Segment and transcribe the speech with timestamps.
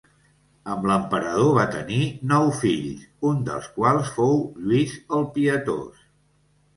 [0.75, 1.99] Amb l'emperador va tenir
[2.31, 3.03] nou fills
[3.33, 4.33] un dels quals fou
[4.65, 6.01] Lluís el Pietós.